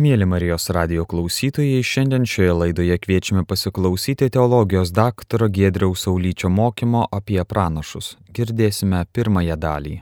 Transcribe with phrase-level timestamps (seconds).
[0.00, 7.42] Mėly Marijos radio klausytojai, šiandien šioje laidoje kviečiame pasiklausyti teologijos daktaro Gedriaus Saulyčio mokymo apie
[7.44, 8.14] pranašus.
[8.32, 9.98] Girdėsime pirmąją dalį.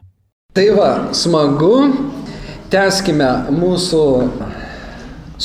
[0.55, 1.73] Tai va, smagu,
[2.71, 4.05] tęskime mūsų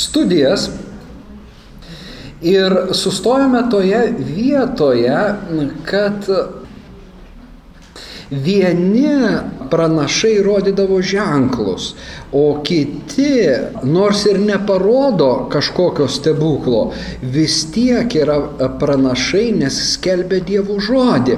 [0.03, 0.67] studijas
[2.45, 5.17] ir sustojame toje vietoje,
[5.89, 6.29] kad
[8.33, 9.09] Vieni
[9.69, 11.93] pranašai rodydavo ženklus,
[12.31, 13.29] o kiti,
[13.83, 16.81] nors ir neparodo kažkokio stebuklo,
[17.21, 18.39] vis tiek yra
[18.79, 21.37] pranašai, nes skelbia Dievo žodį,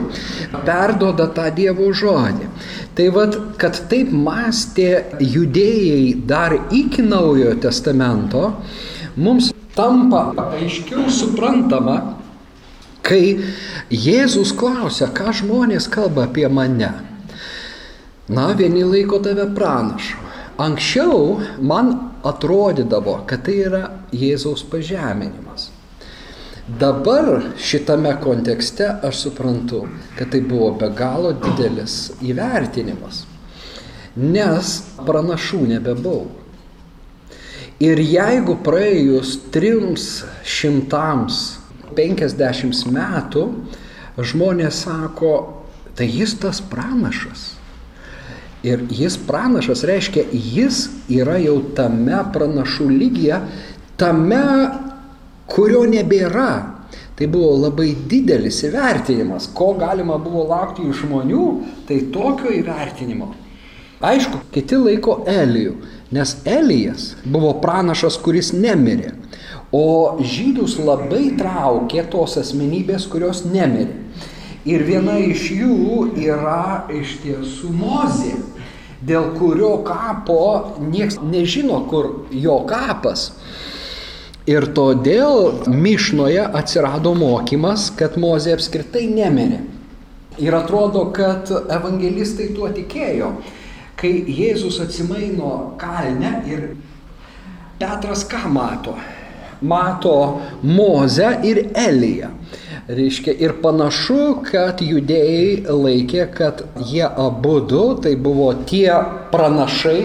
[0.68, 2.50] perdoda tą Dievo žodį.
[2.96, 4.90] Tai vad, kad taip mąstė
[5.20, 8.46] judėjai dar iki Naujojo testamento,
[9.20, 11.98] mums tampa aiškiau suprantama,
[13.06, 13.38] Kai
[13.94, 16.90] Jėzus klausia, ką žmonės kalba apie mane,
[18.28, 20.24] na, vieni laiko tave pranašu.
[20.58, 21.92] Anksčiau man
[22.26, 23.82] atrodydavo, kad tai yra
[24.16, 25.68] Jėzaus pažeminimas.
[26.66, 29.84] Dabar šitame kontekste aš suprantu,
[30.18, 33.20] kad tai buvo be galo didelis įvertinimas,
[34.18, 34.72] nes
[35.06, 36.32] pranašų nebebuvo.
[37.84, 40.08] Ir jeigu praėjus trims
[40.48, 41.44] šimtams
[41.98, 43.46] 50 metų
[44.20, 45.36] žmonės sako,
[45.96, 47.54] tai jis tas pranašas.
[48.66, 53.42] Ir jis pranašas reiškia, jis yra jau tame pranašų lygyje,
[54.00, 54.46] tame,
[55.52, 56.72] kurio nebėra.
[57.16, 59.48] Tai buvo labai didelis įvertinimas.
[59.56, 61.46] Ko galima buvo laukti iš žmonių,
[61.88, 63.30] tai tokio įvertinimo.
[64.04, 65.78] Aišku, kiti laiko Elijų,
[66.12, 69.14] nes Elijas buvo pranašas, kuris nemirė.
[69.74, 74.04] O žydus labai traukė tos asmenybės, kurios nemirė.
[74.66, 78.34] Ir viena iš jų yra iš tiesų Mozė,
[79.06, 83.28] dėl kurio kapo niekas nežino, kur jo kapas.
[84.50, 89.62] Ir todėl Mišnoje atsirado mokymas, kad Mozė apskritai nemirė.
[90.42, 93.36] Ir atrodo, kad evangelistai tuo tikėjo.
[93.96, 96.66] Kai Jėzus atsimaino kalne ir
[97.80, 98.98] Petras ką mato?
[99.62, 102.32] Mato Mozę ir Eliją.
[102.88, 108.92] Reiškia, ir panašu, kad judėjai laikė, kad jie abu du tai buvo tie
[109.32, 110.02] pranašai,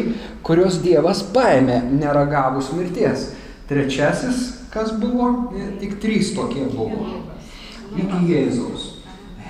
[0.46, 3.26] kuriuos Dievas paėmė neragavus mirties.
[3.68, 4.40] Trečiasis,
[4.72, 7.20] kas buvo, tik trys tokie buvo.
[8.00, 8.88] Iki Jėzaus.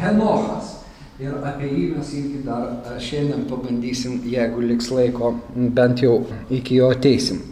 [0.01, 0.77] Henochas.
[1.21, 6.15] Ir apie jį mes irgi dar šiandien pabandysim, jeigu liks laiko, bent jau
[6.49, 7.43] iki jo ateisim.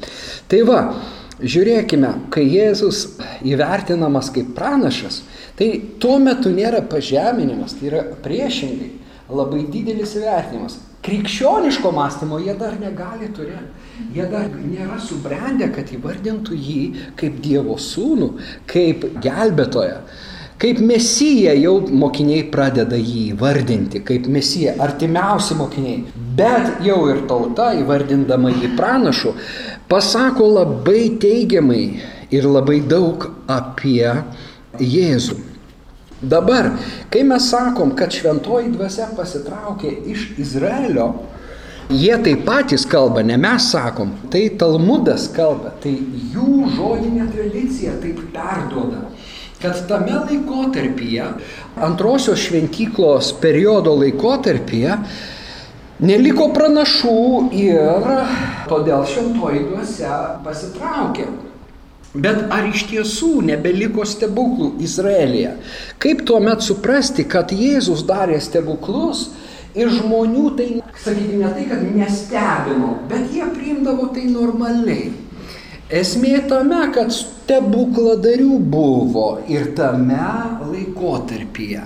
[0.49, 0.79] Tai va,
[1.39, 3.05] Žiūrėkime, kai Jėzus
[3.47, 5.21] įvertinamas kaip pranašas,
[5.59, 5.71] tai
[6.03, 8.91] tuo metu nėra pažeminimas, tai yra priešingai
[9.31, 10.79] labai didelis įvertinimas.
[11.07, 13.71] Krikščioniško mąstymo jie dar negali turėti.
[14.15, 16.83] Jie dar nėra subrendę, kad įvardintų jį
[17.19, 18.33] kaip Dievo sūnų,
[18.71, 20.03] kaip gelbėtoją.
[20.59, 26.01] Kaip mesiją jau mokiniai pradeda jį vardinti, kaip mesiją, artimiausi mokiniai.
[26.39, 29.37] Bet jau ir tauta, įvardindama jį pranašu,
[29.89, 31.85] pasako labai teigiamai
[32.31, 34.13] ir labai daug apie
[34.79, 35.39] Jėzų.
[36.19, 36.73] Dabar,
[37.13, 41.13] kai mes sakom, kad šventoji dvasia pasitraukė iš Izraelio,
[41.89, 45.95] jie taip patys kalba, ne mes sakom, tai Talmudas kalba, tai
[46.35, 49.07] jų žodinė tradicija taip perduoda
[49.59, 51.25] kad tame laikotarpyje,
[51.83, 54.95] antrosios šventyklos periodo laikotarpyje,
[55.99, 57.21] Neliko pranašų
[57.59, 58.05] ir
[58.71, 61.27] todėl šventoji dvasia pasitraukė.
[62.15, 65.57] Bet ar iš tiesų nebeliko stebuklų Izraelėje?
[65.99, 69.27] Kaip tuomet suprasti, kad Jėzus darė stebuklus
[69.75, 70.69] ir žmonių tai,
[71.03, 75.11] sakykime, ne tai, kad nestebino, bet jie priimdavo tai normaliai.
[75.89, 80.21] Esmė tame, kad stebukladarių buvo ir tame
[80.61, 81.85] laikotarpyje.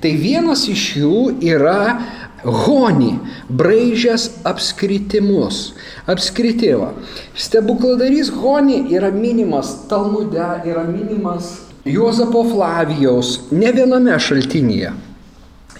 [0.00, 1.98] Tai vienas iš jų yra
[2.44, 3.18] Honi,
[3.50, 5.74] braižęs apskritimus.
[6.06, 6.92] Apskritimą.
[7.34, 11.52] Stebukladarys Honi yra minimas Talmude, yra minimas
[11.84, 14.92] Juozapo Flavijaus ne viename šaltinyje.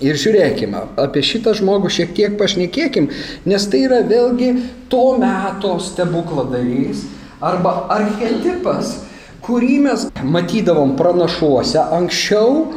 [0.02, 3.06] Ir žiūrėkime, apie šitą žmogų šiek tiek pašnekėkim,
[3.46, 4.48] nes tai yra vėlgi
[4.90, 7.04] to meto stebukladarys
[7.42, 8.96] arba archetipas,
[9.46, 12.72] kurį mes matydavom pranašuose anksčiau,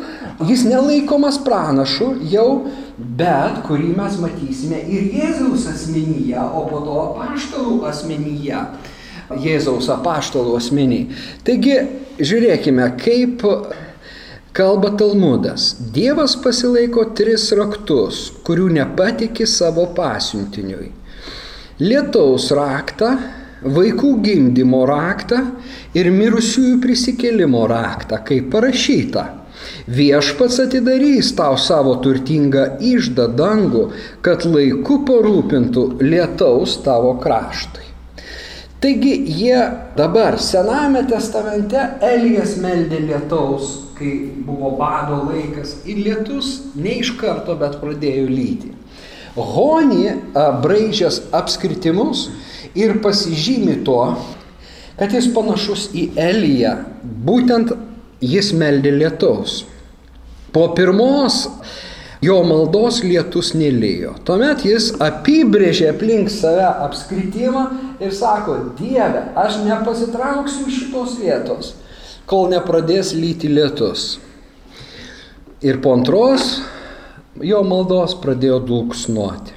[0.45, 2.49] jis nelaikomas pranašu jau
[2.97, 8.61] bet kurį mes matysime ir Jėzaus asmenyje, o po to apaštalų asmenyje.
[9.41, 11.07] Jėzaus apaštalų asmeniai.
[11.47, 11.79] Taigi,
[12.21, 13.41] žiūrėkime, kaip
[14.55, 15.73] kalba Talmudas.
[15.95, 20.91] Dievas pasilaiko tris raktus, kurių nepatikė savo pasiuntiniui.
[21.81, 23.09] Lietaus raktą,
[23.65, 25.41] vaikų gimdymo raktą
[25.97, 29.25] ir mirusiųjų prisikėlimo raktą, kaip parašyta.
[29.87, 33.89] Viešpats atidarys tau savo turtingą išdą dangų,
[34.25, 37.83] kad laiku parūpintų lietaus tavo kraštui.
[38.81, 39.59] Taigi jie
[39.97, 44.11] dabar Sename testamente Elijas meldė lietaus, kai
[44.45, 48.73] buvo bado laikas ir lietus ne iš karto, bet pradėjo lyti.
[49.35, 50.11] Honi
[50.63, 52.29] braižęs apskritimus
[52.77, 54.15] ir pasižymi tuo,
[54.99, 56.77] kad jis panašus į Eliją,
[57.25, 57.73] būtent
[58.23, 59.63] jis meldė lietaus.
[60.55, 61.45] Po pirmos
[62.23, 64.15] jo maldos lietus nelėjo.
[64.27, 67.65] Tuomet jis apibrėžė aplink save apskritimą
[67.99, 71.73] ir sako, Dieve, aš nepasitrauksiu iš šitos vietos,
[72.29, 74.15] kol nepradės lyti lietus.
[75.65, 76.59] Ir po antros
[77.41, 79.55] jo maldos pradėjo dulksnuoti.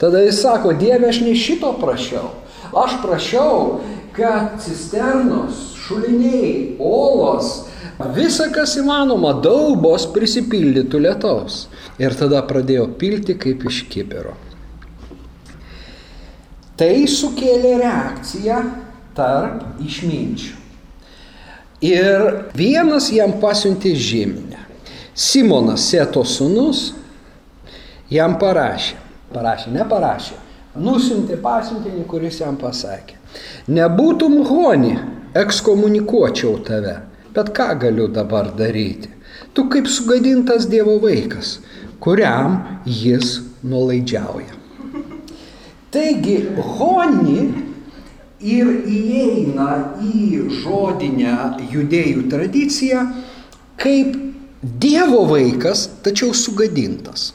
[0.00, 2.32] Tada jis sako, Dieve, aš ne šito prašiau.
[2.76, 3.80] Aš prašiau,
[4.14, 7.69] kad cisternos, šuliniai, olos,
[8.14, 11.64] visa kas įmanoma, daubos prisipildytų lietaus.
[12.00, 14.36] Ir tada pradėjo pilti kaip iš kibiro.
[16.80, 18.62] Tai sukėlė reakciją
[19.16, 20.56] tarp išminčių.
[21.84, 22.24] Ir
[22.56, 24.58] vienas jam pasiuntė žyminę.
[25.16, 26.90] Simonas Seto sūnus
[28.12, 28.96] jam parašė,
[29.34, 30.36] parašė, neparašė,
[30.80, 33.18] nusiuntė pasiuntinį, kuris jam pasakė,
[33.68, 34.94] nebūtum honi,
[35.36, 36.96] ekskomunikuočiau tave,
[37.34, 39.10] bet ką galiu dabar daryti?
[39.54, 41.58] Tu kaip sugadintas Dievo vaikas,
[42.00, 44.56] kuriam jis nuolaidžiauja.
[45.90, 46.36] Taigi,
[46.78, 47.48] honi
[48.40, 51.34] ir įeina į žodinę
[51.72, 53.02] judėjų tradiciją
[53.80, 54.14] kaip
[54.60, 57.30] Dievo vaikas, tačiau sugadintas.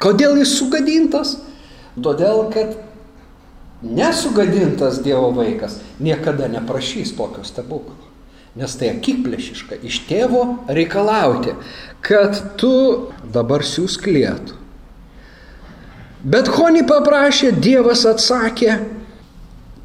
[0.00, 1.36] Kodėl jis sugadintas?
[1.96, 2.74] Todėl, kad
[3.84, 8.05] nesugadintas Dievo vaikas niekada neprašys tokio stebuklo.
[8.56, 11.52] Nes tai akiplėšiška iš tėvo reikalauti,
[12.00, 12.72] kad tu
[13.32, 14.56] dabar siūsk lietų.
[16.26, 18.78] Bet ko nepaprašė, Dievas atsakė,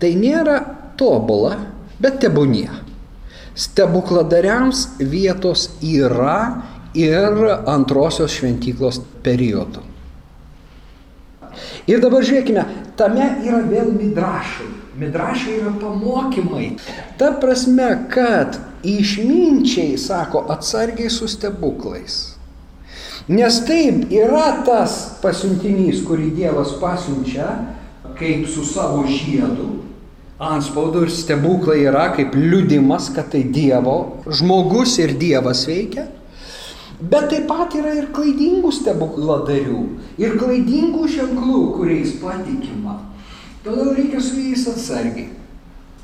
[0.01, 0.61] tai nėra
[0.97, 1.57] tobula,
[2.01, 2.69] bet tebūnie.
[3.59, 6.63] Stebukladariams vietos yra
[6.97, 9.83] ir antrosios šventyklos periodu.
[11.91, 12.63] Ir dabar žiūrėkime,
[12.97, 14.69] tame yra vėl midrašai.
[15.01, 16.67] Midrašai yra pamokymai.
[17.17, 22.17] Ta prasme, kad išminčiai sako atsargiai su stebuklais.
[23.27, 27.47] Nes taip yra tas pasiuntinys, kurį Dievas pasiunčia,
[28.19, 29.71] kaip su savo žiedu.
[30.41, 36.05] Anspaudu ir stebuklai yra kaip liudimas, kad tai Dievo žmogus ir Dievas veikia.
[37.01, 39.81] Bet taip pat yra ir klaidingų stebukladarių,
[40.21, 42.90] ir klaidingų ženklų, kuriais patikima.
[43.61, 45.29] Todėl reikia su jais atsargiai.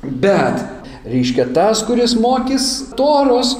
[0.02, 0.62] Bet,
[1.08, 2.68] reiškia, tas, kuris mokys
[2.98, 3.56] toros,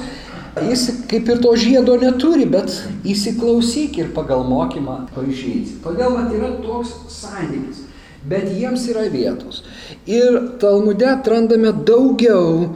[0.63, 2.71] jis kaip ir to žiedo neturi, bet
[3.03, 5.81] įsiklausyk ir pagal mokymą paaišėsi.
[5.83, 7.83] Todėl mat, yra toks santykis.
[8.29, 9.61] Bet jiems yra vietos.
[10.07, 12.73] Ir Talmude atrandame daugiau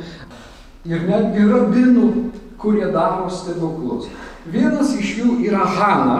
[0.84, 2.08] ir netgi rabinų,
[2.60, 4.12] kurie daro stebuklus.
[4.52, 6.20] Vienas iš jų yra Hana,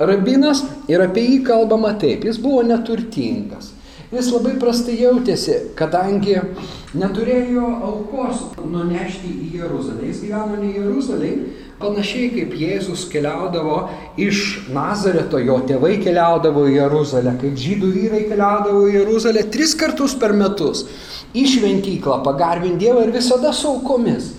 [0.00, 3.73] rabinas ir apie jį kalbama taip, jis buvo neturtingas.
[4.14, 6.36] Jis labai prastai jautėsi, kadangi
[6.94, 10.06] neturėjo aukos nunešti į Jeruzalę.
[10.06, 11.38] Jis gyveno ne Jeruzalėje,
[11.80, 13.80] panašiai kaip Jėzus keliaudavo
[14.22, 20.14] iš Nazareto, jo tėvai keliaudavo į Jeruzalę, kaip žydų vyrai keliaudavo į Jeruzalę tris kartus
[20.14, 20.86] per metus
[21.34, 24.30] į šventyklą pagarbinti Dievą ir visada su aukomis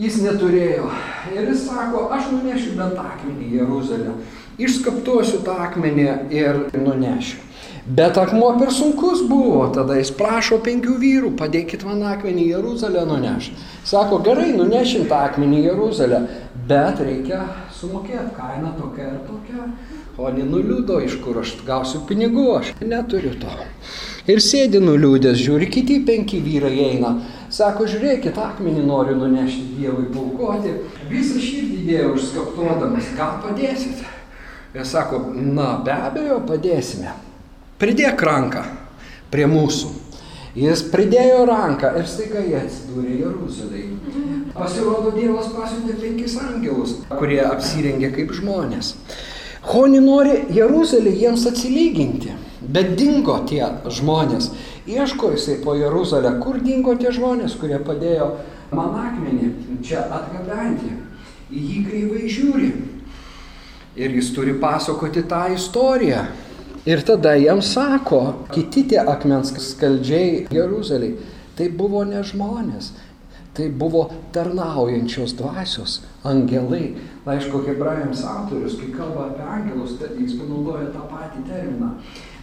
[0.00, 0.90] jis neturėjo.
[1.34, 4.14] Ir jis sako, aš nunešiu bent akmenį į Jeruzalę.
[4.60, 7.42] Išskaptuosiu tą akmenį ir nunešiu.
[7.86, 13.04] Bet akmuo per sunkus buvo, tada jis prašo penkių vyrų, padėkit man akmenį į Jeruzalę
[13.06, 13.52] nunešti.
[13.86, 16.18] Sako, gerai, nunešim tą akmenį į Jeruzalę,
[16.66, 17.44] bet reikia
[17.76, 19.68] sumokėti kainą tokia ir tokia.
[20.18, 23.54] O nenuliūdo, iš kur aš gausiu pinigų, aš neturiu to.
[24.26, 27.12] Ir sėdi nuliūdęs, žiūri, kiti penki vyrai eina.
[27.54, 30.74] Sako, žiūrėkit, akmenį noriu nunešti Dievui paukoti.
[31.12, 34.02] Visą širdį dėjau užskaptuodamas, gal padėsit?
[34.74, 37.14] Ir sako, na, be abejo, padėsime.
[37.76, 38.62] Pridėk ranką
[39.28, 39.90] prie mūsų.
[40.56, 43.90] Jis pridėjo ranką ir staiga jie atsidūrė Jeruzalėje.
[44.56, 48.94] Pasirodo, Dievas pasiuntė penkis angelus, kurie apsirengė kaip žmonės.
[49.68, 53.66] Honi nori Jeruzalį jiems atsilyginti, bet dingo tie
[53.98, 54.48] žmonės.
[54.88, 58.30] Ieško jisai po Jeruzalę, kur dingo tie žmonės, kurie padėjo
[58.72, 59.50] man akmenį
[59.84, 60.94] čia atgabenti.
[61.52, 62.72] Į jį kreivai žiūri.
[64.00, 66.24] Ir jis turi pasakoti tą istoriją.
[66.86, 68.20] Ir tada jiems sako,
[68.54, 71.16] kiti tie akmens skaldžiai Jeruzaliai,
[71.58, 72.92] tai buvo ne žmonės,
[73.56, 74.04] tai buvo
[74.36, 76.92] tarnaujančios dvasios, angelai.
[77.26, 81.88] Laiško hebrajams autorius, kai kalba apie angelus, tai jis panaudoja tą patį terminą.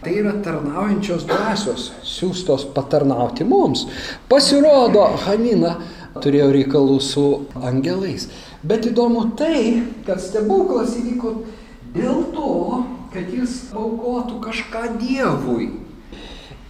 [0.04, 3.86] Tai yra tarnaujančios dvasios, siūstos patarnauti mums.
[4.28, 5.78] Pasirodo, Hanina
[6.20, 7.24] turėjo reikalų su
[7.64, 8.28] angelais.
[8.60, 11.32] Bet įdomu tai, kad stebuklas įvyko
[11.96, 12.52] dėl to,
[13.14, 15.68] kad jis aukotų kažką Dievui.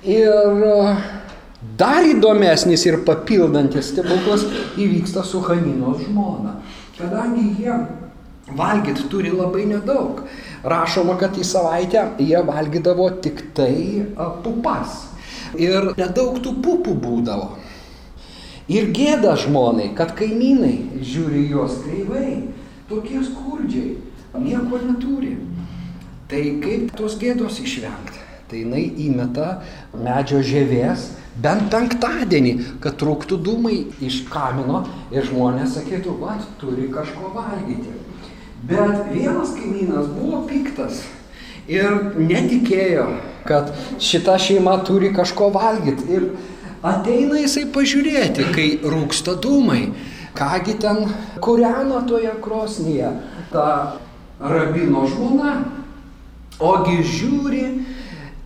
[0.05, 0.79] Ir e,
[1.81, 4.45] dar įdomesnis ir papildantis stebuklas
[4.77, 6.59] įvyksta su Haninos žmona.
[6.99, 7.79] Kadangi jie
[8.53, 10.21] valgyti turi labai nedaug.
[10.65, 14.05] Rašoma, kad į savaitę jie valgydavo tik tai
[14.45, 15.01] pupas.
[15.57, 17.55] Ir nedaug tų pupų būdavo.
[18.69, 22.47] Ir gėda žmonai, kad kaimynai žiūri juos kreivai,
[22.89, 23.99] tokie skurdžiai,
[24.41, 25.35] nieko neturi.
[26.31, 28.23] Tai kaip tos gėdos išvengti?
[28.49, 29.49] Tai jinai įmeta
[29.97, 31.11] medžio žievės
[31.43, 32.55] bent penktadienį,
[32.85, 37.93] kad trūktų dūmai iš kamino ir žmonės sakytų, va, turi kažko valgyti.
[38.65, 41.03] Bet vienas kaimynas buvo piktas
[41.69, 43.09] ir netikėjo,
[43.49, 46.09] kad šita šeima turi kažko valgyti.
[46.15, 46.29] Ir
[46.85, 49.87] Ateina jisai pažiūrėti, kai rūksta dūmai,
[50.37, 51.07] kągi ten
[51.41, 53.13] kūrena toje krosnyje
[53.53, 53.69] ta
[54.41, 55.55] rabino žmona.
[56.63, 57.65] Ogi žiūri,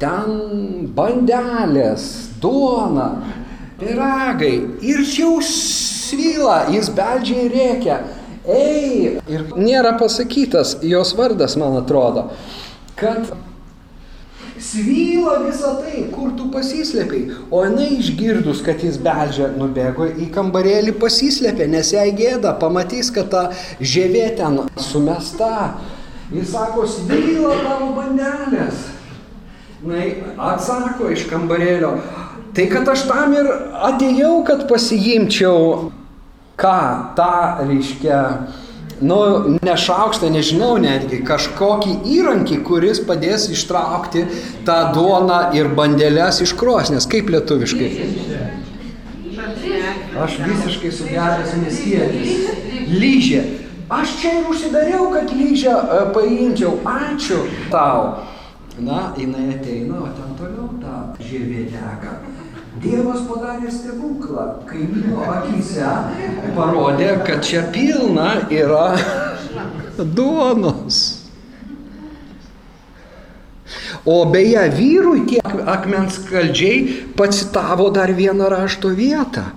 [0.01, 2.07] ten bandelės,
[2.41, 3.11] duona,
[3.81, 7.99] piragai ir jau svyla, jis beldžia ir reikia.
[8.49, 12.31] Ei, ir nėra pasakytas jos vardas, man atrodo,
[12.97, 13.29] kad
[14.59, 17.37] Svyla visą tai, kur tu pasislėpiai.
[17.55, 23.31] O jinai išgirdus, kad jis beldžia, nubėgo į kambarėlį pasislėpė, nes jai gėda, pamatys, kad
[23.31, 23.45] ta
[23.79, 25.53] žėvė ten sumesta.
[26.33, 28.87] Jis sako, svyla tavo bandelės.
[29.89, 30.03] Na,
[30.51, 31.95] atsako iš kambarėlio.
[32.57, 33.49] Tai kad aš tam ir
[33.89, 35.89] atėjau, kad pasiimčiau,
[36.59, 36.81] ką
[37.17, 38.19] tą reiškia
[39.01, 39.19] nu,
[39.63, 44.25] nešaukštą, nežinau netgi, kažkokį įrankį, kuris padės ištraukti
[44.67, 47.07] tą duoną ir bandelės iš krosnės.
[47.09, 47.93] Kaip lietuviškai?
[50.19, 52.37] Aš visiškai sugedęs miestietis.
[52.91, 53.43] Lyžė.
[53.89, 56.77] Aš čia ir užsidariau, kad lyžę e, paimčiau.
[56.85, 58.21] Ačiū tau.
[58.79, 62.19] Na, jinai ateina, o ten toliau ta žievė teka.
[62.79, 65.89] Dievas padarė stebuklą, kaimyno akise
[66.55, 68.93] parodė, kad čia pilna yra
[70.17, 71.01] duonos.
[74.05, 79.49] O beje, vyrui tie akmens skaldžiai pacitavo dar vieną rašto vietą.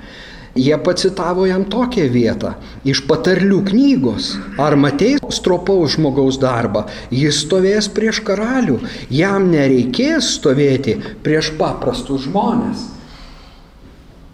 [0.55, 4.33] Jie pacitavo jam tokią vietą iš patarlių knygos.
[4.59, 6.87] Ar matei stropaus žmogaus darbą?
[7.11, 8.81] Jis stovės prieš karalių.
[9.09, 12.89] Jam nereikės stovėti prieš paprastus žmonės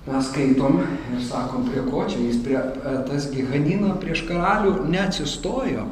[0.08, 5.88] mes skaitom ir sakom, prie ko čia jis, prie, e, tas Gihanina prieš karalių neatsistojo.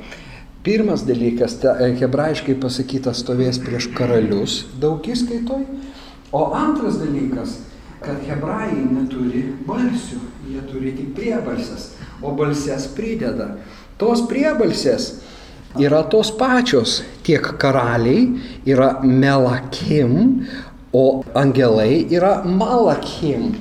[0.65, 5.65] Pirmas dalykas, ta, e, hebrajiškai pasakyta stovės prieš karalius, daug įskaitoj.
[6.35, 7.59] O antras dalykas,
[8.05, 10.19] kad hebrajai neturi balsių,
[10.51, 13.55] jie turi tik priebalsės, o balsės prideda.
[13.99, 15.09] Tos priebalsės
[15.81, 18.29] yra tos pačios, tiek karaliai
[18.67, 20.45] yra melakim,
[20.95, 23.51] o angelai yra malakim.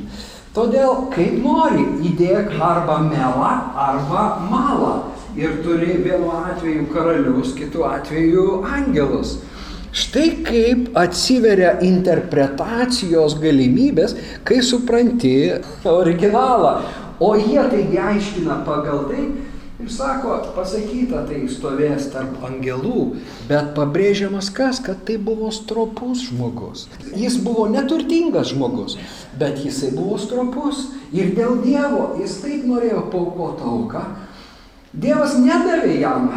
[0.54, 4.92] Todėl, kaip nori, įdėk arba melą, arba malą.
[5.34, 9.40] Ir turi vienu atveju karalius, kitu atveju angelus.
[9.94, 15.34] Štai kaip atsiveria interpretacijos galimybės, kai supranti
[15.86, 16.80] originalą.
[17.22, 19.28] O jie taigi aiškina pagal tai,
[19.84, 23.16] Ir sako, pasakyta, tai stovės tarp angelų,
[23.48, 26.86] bet pabrėžiamas kas, kad tai buvo stropus žmogus.
[27.18, 28.94] Jis buvo neturtingas žmogus,
[29.36, 30.86] bet jisai buvo stropus.
[31.10, 34.06] Ir dėl Dievo jis taip norėjo paukoti auką.
[34.94, 36.30] Dievas nedavė jam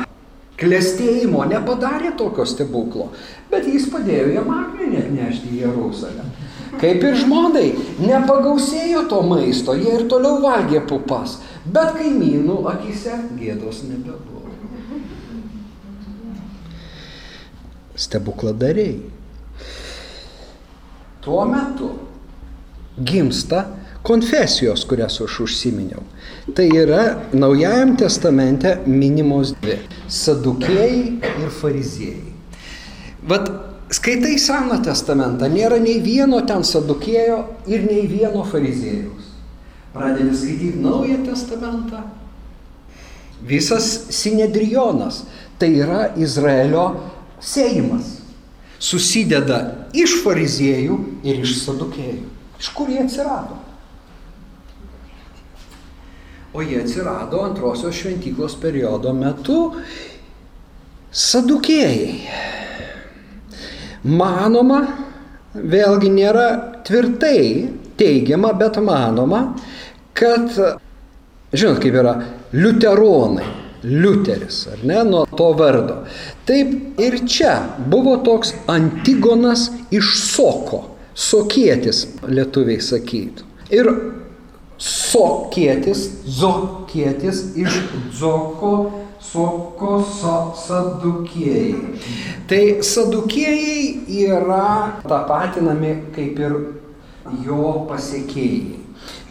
[0.58, 3.12] klėstėjimo, nepadarė tokio stebuklo,
[3.52, 6.26] bet jis padėjo jam akmenį atnešti į Jeruzalę.
[6.82, 7.68] Kaip ir žmonai,
[8.02, 14.36] nepagausėjo to maisto, jie ir toliau valgė pupas, bet kaimynų akise gėdos nebebuvo.
[17.98, 19.00] Stebukladariai.
[21.26, 21.90] Tuo metu
[22.98, 23.64] gimsta
[24.08, 26.04] konfesijos, kurias aš užsiminiau.
[26.56, 29.78] Tai yra Naujajam testamente minimos dvi-
[30.24, 31.00] sadukėjai
[31.44, 32.34] ir fariziejai.
[33.28, 33.50] Vat
[33.92, 39.34] skaitai Seną testamentą, nėra nei vieno ten sadukėjo ir nei vieno fariziejaus.
[39.94, 42.04] Pradedi skaityti Naują testamentą.
[43.44, 45.26] Visas Sinedrionas
[45.60, 46.96] tai yra Izraelio
[47.40, 48.18] seimas.
[48.80, 52.26] susideda iš fariziejų ir iš sadukėjų.
[52.62, 53.58] Iš kur jie atsirado?
[56.54, 59.58] O jie atsirado antrosios šventyklos periodo metu
[61.12, 62.14] sadukėjai.
[64.08, 64.80] Manoma,
[65.54, 66.48] vėlgi nėra
[66.88, 67.40] tvirtai
[68.00, 69.42] teigiama, bet manoma,
[70.18, 70.52] kad,
[71.52, 72.14] žinot, kaip yra
[72.56, 73.48] liuteronai,
[73.88, 76.02] liuteris, ar ne, nuo to vardo.
[76.48, 77.58] Taip ir čia
[77.92, 80.84] buvo toks Antigonas iš Soko,
[81.18, 83.46] sokietis lietuviai sakytų.
[83.74, 83.92] Ir
[84.78, 87.82] sokietis, zokietis iš
[88.14, 88.74] dzoko
[89.28, 91.72] Soko so, sadukėjai.
[92.48, 93.88] Tai sadukėjai
[94.28, 94.68] yra
[95.04, 96.54] tapatinami kaip ir
[97.44, 98.78] jo pasiekėjai.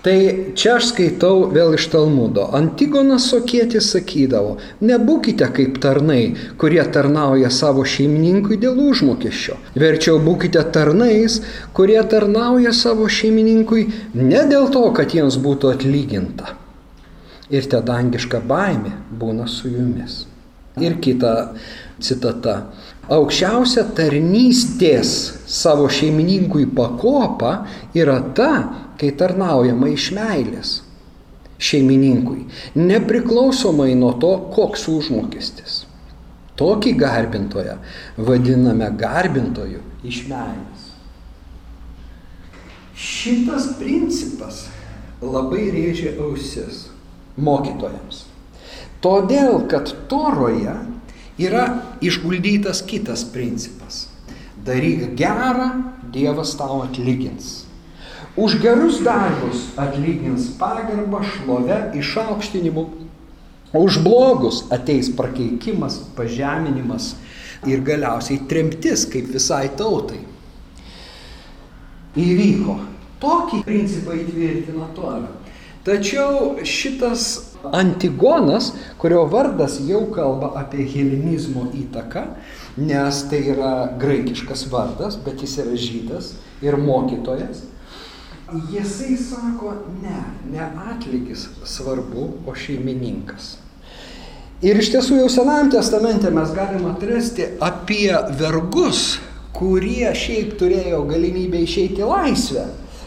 [0.07, 0.19] Tai
[0.55, 2.45] čia aš skaitau vėl iš Talmudo.
[2.55, 4.53] Antigonas Sokietis sakydavo,
[4.87, 9.57] nebūkite kaip tarnai, kurie tarnauja savo šeimininkui dėl užmokesčio.
[9.75, 11.41] Verčiau būkite tarnais,
[11.75, 16.55] kurie tarnauja savo šeimininkui ne dėl to, kad jiems būtų atlyginta
[17.51, 20.25] ir ta dangiška baimė būna su jumis.
[20.83, 21.33] Ir kita
[22.03, 22.57] citata.
[23.13, 25.11] Aukščiausia tarnystės
[25.47, 27.53] savo šeimininkui pakopa
[27.95, 28.51] yra ta,
[28.99, 30.81] kai tarnaujama iš meilės
[31.59, 32.45] šeimininkui,
[32.77, 35.85] nepriklausomai nuo to, koks užmokestis.
[36.57, 37.77] Tokį garbintoją
[38.17, 40.85] vadiname garbintoju iš meilės.
[42.97, 44.65] Šitas principas
[45.21, 46.87] labai rėžia ausis
[47.37, 48.25] mokytojams.
[49.05, 50.73] Todėl, kad Toroje
[51.37, 51.67] yra
[52.01, 54.07] išguldytas kitas principas.
[54.67, 55.71] Daryk gerą,
[56.13, 57.67] Dievas tau atlygins.
[58.37, 62.85] Už gerus darbus atlygins pagarbą, šlovę, išaukštinimu.
[63.77, 67.15] Už blogus ateis prakeikimas, pažeminimas
[67.67, 70.21] ir galiausiai tremtis kaip visai tautai.
[72.17, 72.77] Įvyko.
[73.21, 75.29] Tokį principą įtvirtina Tora.
[75.87, 77.41] Tačiau šitas
[77.73, 82.25] Antigonas, kurio vardas jau kalba apie helenizmo įtaką,
[82.83, 83.71] nes tai yra
[84.01, 86.33] graikiškas vardas, bet jis yra žydas
[86.67, 87.61] ir mokytojas,
[88.73, 93.53] jisai sako, ne, ne atlygis svarbu, o šeimininkas.
[94.67, 99.21] Ir iš tiesų jau Senajame testamente mes galime atrasti apie vergus,
[99.55, 102.67] kurie šiaip turėjo galimybę išeiti į laisvę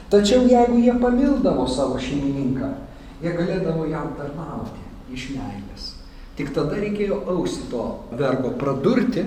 [0.10, 2.70] Tačiau jeigu jie pamildavo savo šeimininką,
[3.22, 4.82] jie galėdavo jam tarnauti
[5.14, 5.94] iš meilės.
[6.40, 7.86] Tik tada reikėjo ausį to
[8.18, 9.26] vergo pradurti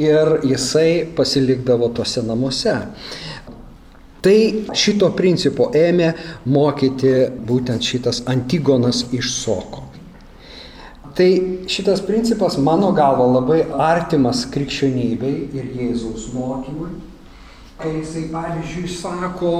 [0.00, 2.74] ir jisai pasilikdavo tose namuose.
[4.24, 4.38] Tai
[4.74, 6.08] šito principo ėmė
[6.50, 7.12] mokyti
[7.46, 9.84] būtent šitas Antigonas iš Soko.
[11.16, 11.28] Tai
[11.70, 16.90] šitas principas mano galva labai artimas krikščionybei ir Jėzaus mokymui
[17.80, 19.52] kai jisai pavyzdžiui sako,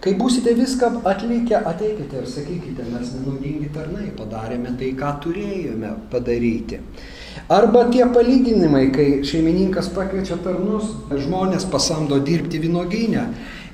[0.00, 6.80] kai būsite viską atlikę, ateikite ir sakykite, mes nenaudingi tarnai, padarėme tai, ką turėjome padaryti.
[7.52, 13.28] Arba tie palyginimai, kai šeimininkas pakviečia tarnus, žmonės pasamdo dirbti vynoginę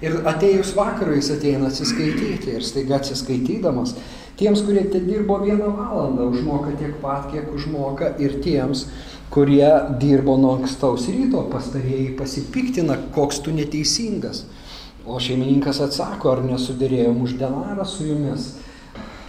[0.05, 3.95] ir atėjus vakarui jis ateina atsiskaityti ir staiga atsiskaitydamas,
[4.37, 8.89] tiems, kurie te dirbo vieną valandą, užmoka tiek pat, kiek užmoka ir tiems,
[9.31, 9.69] kurie
[10.01, 14.45] dirbo nuo ankstaus ryto, pastarėjai pasipiktina, koks tu neteisingas.
[15.07, 18.55] O šeimininkas atsako, ar nesudėrėjom už denarą su jumis.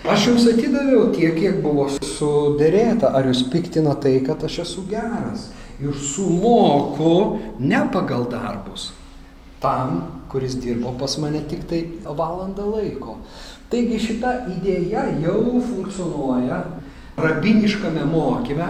[0.08, 5.50] Aš jums atidaviau tiek, kiek buvo sudėrėta, ar jūs piktina tai, kad aš esu geras.
[5.84, 8.92] Ir sumoku ne pagal darbus.
[9.62, 10.00] Tam,
[10.32, 13.18] kuris dirbo pas mane tik tai valandą laiko.
[13.70, 16.62] Taigi šita idėja jau funkcionuoja
[17.18, 18.68] rabiniškame mokyme,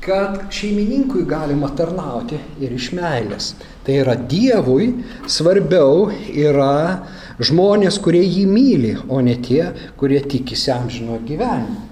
[0.00, 3.54] kad šeimininkui galima tarnauti ir iš meilės.
[3.86, 4.92] Tai yra Dievui
[5.30, 7.06] svarbiau yra
[7.42, 11.82] žmonės, kurie jį myli, o ne tie, kurie tikisi amžino gyvenimo.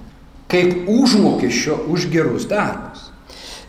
[0.51, 3.11] Kaip užmokesčio už gerus darbus.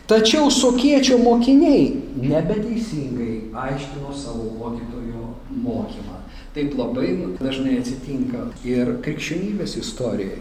[0.06, 1.88] Tačiau sokiečio mokiniai
[2.22, 6.20] nebeteisingai aiškino savo mokytojo mokymą.
[6.54, 7.08] Taip labai
[7.40, 10.38] dažnai atsitinka ir krikščionybės istorijai,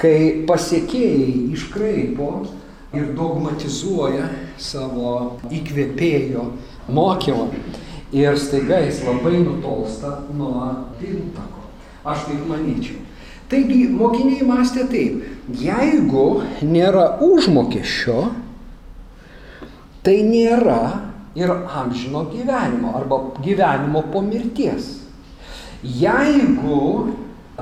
[0.00, 0.16] kai
[0.48, 2.32] pasiekėjai iškraipo
[2.96, 4.26] ir dogmatizuoja
[4.58, 6.46] savo įkvėpėjo
[6.90, 7.50] mokymą.
[8.10, 10.64] Ir staiga jis labai nutolsta nuo
[10.98, 11.68] pirmtako.
[12.02, 12.98] Aš taip manyčiau.
[13.50, 15.22] Taigi mokiniai mąstė taip,
[15.58, 16.26] jeigu
[16.62, 18.28] nėra užmokesčio,
[20.06, 20.82] tai nėra
[21.38, 25.00] ir amžino gyvenimo arba gyvenimo po mirties.
[25.82, 27.10] Jeigu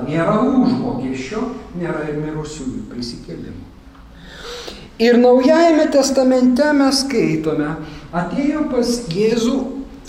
[0.05, 1.41] nėra užmokesčio,
[1.77, 3.65] nėra ir mirusiųjų prisikėlimų.
[4.99, 7.69] Ir Naujajame testamente mes skaitome
[8.11, 9.57] atėjo pas Jėzų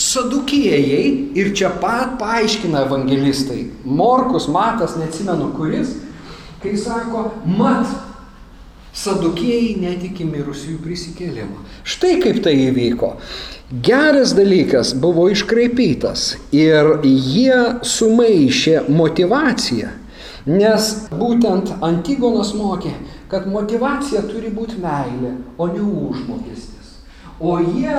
[0.01, 1.03] sadukėjai
[1.39, 3.69] ir čia pat paaiškina evangelistai.
[3.85, 5.93] Morkus, Matas, neatsimenu kuris,
[6.63, 7.87] kai sako, mat,
[8.97, 11.63] sadukėjai netiki mirusiųjų prisikėlimą.
[11.87, 13.13] Štai kaip tai įvyko.
[13.87, 19.93] Geras dalykas buvo iškraipytas ir jie sumaišė motivaciją,
[20.51, 22.97] nes būtent Antigonas mokė,
[23.31, 26.97] kad motivacija turi būti meilė, o ne užmokestis.
[27.41, 27.95] O jie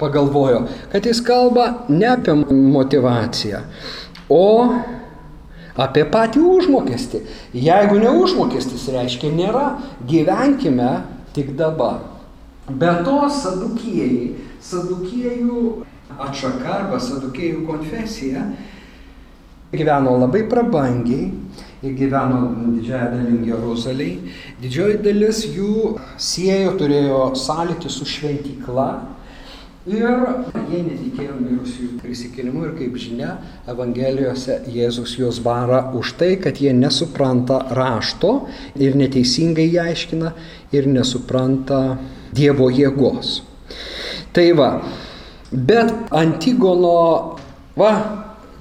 [0.00, 3.62] pagalvojo, kad jis kalba ne apie motivaciją,
[4.28, 4.44] o
[5.80, 7.22] apie patį užmokestį.
[7.56, 9.66] Jeigu ne užmokestis, reiškia nėra,
[10.08, 10.90] gyvenkime
[11.36, 12.02] tik dabar.
[12.68, 15.62] Be to sadukėjai, sadukėjų
[16.20, 18.44] atšaka arba sadukėjų konfesija
[19.72, 21.30] gyveno labai prabangiai,
[21.82, 22.42] gyveno
[22.76, 28.88] didžiąją dalim Jeruzaliai, didžioji dalis jų siejo, turėjo sąlytį su šventykla,
[29.82, 30.04] Ir
[30.70, 33.32] jie netikėjo mirusiųjų prisikėlimu ir kaip žinia,
[33.66, 38.44] Evangelijose Jėzus juos bara už tai, kad jie nesupranta rašto
[38.78, 40.30] ir neteisingai ją aiškina
[40.70, 41.98] ir nesupranta
[42.30, 43.40] Dievo jėgos.
[44.30, 44.70] Tai va,
[45.50, 47.40] bet Antigono,
[47.74, 47.92] va,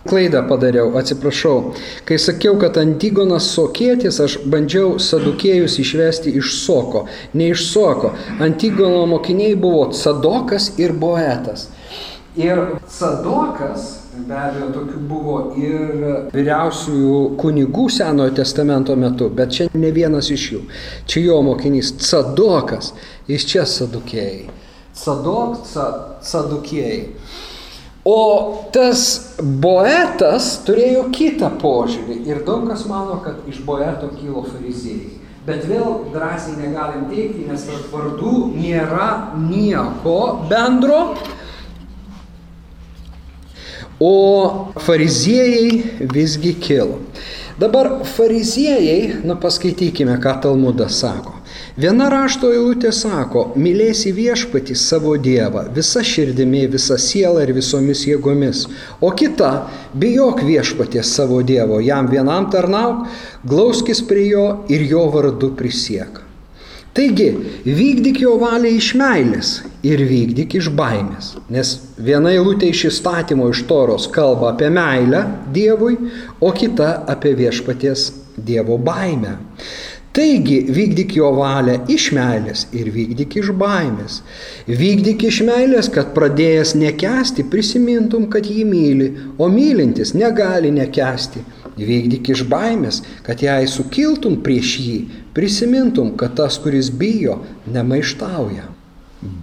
[0.10, 1.74] Klaidą padariau, atsiprašau.
[2.06, 7.04] Kai sakiau, kad Antigonas sokėtis, aš bandžiau sadukėjus išvesti iš soko.
[7.38, 8.16] Ne iš soko.
[8.42, 11.68] Antigono mokiniai buvo Sadokas ir Boetas.
[12.40, 19.94] Ir Sadokas, be abejo, tokių buvo ir vyriausiųjų kunigų Senojo testamento metu, bet čia ne
[19.94, 20.64] vienas iš jų.
[21.06, 22.96] Čia jo mokinys Sadokas,
[23.30, 24.50] iš čia sadukėjai.
[24.98, 25.62] Sadok,
[26.26, 27.06] sadukėjai.
[28.08, 29.02] O tas
[29.38, 35.20] boetas turėjo kitą požiūrį ir daug kas mano, kad iš boeto kilo fariziejai.
[35.46, 40.18] Bet vėl drąsiai negalim teikti, nes tarp vardų nėra nieko
[40.50, 41.02] bendro.
[44.02, 44.14] O
[44.82, 47.00] fariziejai visgi kilo.
[47.62, 51.41] Dabar fariziejai, nu paskaitykime, ką Talmudas sako.
[51.82, 58.68] Viena rašto eilutė sako, mylėsi viešpatį savo Dievą visa širdimi, visa siela ir visomis jėgomis.
[59.02, 59.50] O kita,
[59.98, 63.08] bijok viešpaties savo Dievo, jam vienam tarnauk,
[63.48, 66.22] glauskis prie jo ir jo vardu prisiek.
[66.94, 67.30] Taigi,
[67.66, 69.52] vykdyk jo valią iš meilės
[69.88, 71.38] ir vykdyk iš baimės.
[71.50, 75.24] Nes viena eilutė iš įstatymo iš toros kalba apie meilę
[75.56, 75.96] Dievui,
[76.44, 79.40] o kita apie viešpaties Dievo baimę.
[80.12, 84.18] Taigi vykdyk jo valią iš meilės ir vykdyk iš baimės.
[84.68, 89.08] Vykdyk iš meilės, kad pradėjęs nekesti prisimintum, kad jį myli,
[89.40, 91.46] o mylintis negali nekesti.
[91.80, 94.98] Vykdyk iš baimės, kad jei sukiltum prieš jį,
[95.32, 97.40] prisimintum, kad tas, kuris bijo,
[97.72, 98.68] nemaištauja.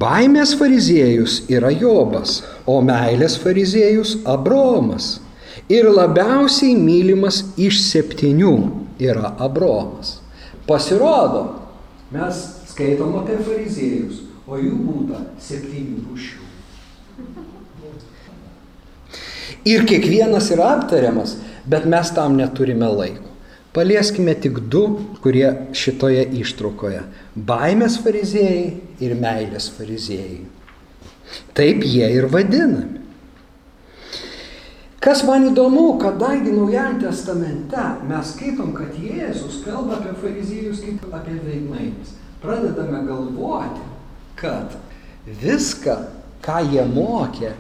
[0.04, 5.14] Baimės fariziejus yra Jobas, o meilės fariziejus Abromas.
[5.72, 8.56] Ir labiausiai mylimas iš septynių
[9.00, 10.17] yra Abromas.
[10.68, 11.42] Pasirodo,
[12.12, 16.44] mes skaitom apie fariziejus, o jų būta septynių rūšių.
[19.68, 23.24] Ir kiekvienas yra aptariamas, bet mes tam neturime laiko.
[23.72, 24.84] Palieskime tik du,
[25.24, 27.02] kurie šitoje ištraukoje-
[27.50, 30.44] baimės fariziejai ir meilės fariziejai.
[31.54, 33.07] Taip jie ir vadinami.
[34.98, 41.36] Kas man įdomu, kadangi Naujajame testamente mes skaitom, kad Jėzus kalba apie fariziejus kaip apie
[41.38, 43.84] veidmainius, pradedame galvoti,
[44.40, 44.74] kad
[45.38, 45.94] viską,
[46.42, 47.52] ką jie mokė,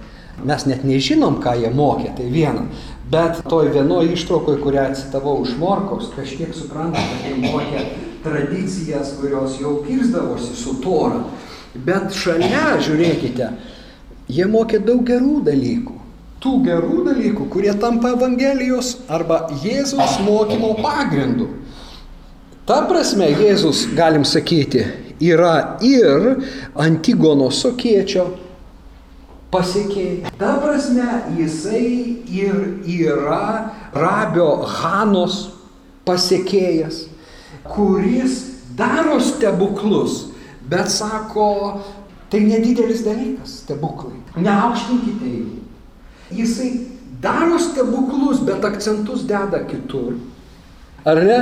[0.50, 2.64] mes net nežinom, ką jie mokė, tai viena,
[3.12, 7.84] bet toj vienoje ištraukoje, kurią citavau iš Morkos, kažkiek suprantame, kad jie mokė
[8.26, 11.22] tradicijas, kurios jau kirzdavosi su tora,
[11.86, 13.52] bet šalia, žiūrėkite,
[14.26, 15.98] jie mokė daug gerų dalykų
[16.42, 21.48] tų gerų dalykų, kurie tampa Evangelijos arba Jėzaus mokymo pagrindu.
[22.68, 24.84] Ta prasme, Jėzus, galim sakyti,
[25.24, 26.44] yra ir
[26.78, 28.26] Antigono sokiečio
[29.52, 30.34] pasiekėjai.
[30.38, 31.06] Ta prasme,
[31.38, 31.86] jisai
[32.28, 35.46] ir yra Rabio Hanos
[36.08, 37.06] pasiekėjas,
[37.68, 38.42] kuris
[38.76, 40.26] daro stebuklus,
[40.68, 41.80] bet sako,
[42.28, 44.20] tai nedidelis dalykas, stebuklai.
[44.36, 45.67] Neaukštinkite jų.
[46.30, 46.72] Jisai
[47.20, 50.14] daro stebuklus, bet akcentus deda kitur.
[51.06, 51.38] Ar ne?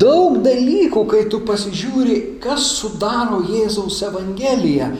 [0.00, 4.92] Daug dalykų, kai tu pasižiūri, kas sudaro Jėzaus Evangeliją,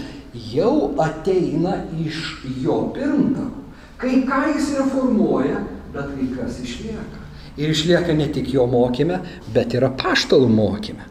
[0.52, 3.60] jau ateina iš jo pirmtakų.
[4.02, 5.62] Kai ką jis reformuoja,
[5.94, 7.20] bet kai kas išlieka.
[7.60, 9.20] Ir išlieka ne tik jo mokyme,
[9.54, 11.06] bet ir apaštalų mokyme.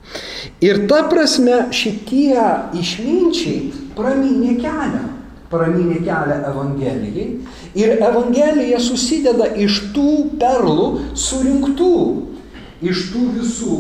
[0.66, 2.42] Ir ta prasme šitie
[2.82, 5.06] išminčiai praminė kelią
[5.52, 7.28] pramynė kelią Evangelijai.
[7.78, 11.96] Ir Evangelija susideda iš tų perlų surinktų,
[12.84, 13.78] iš tų visų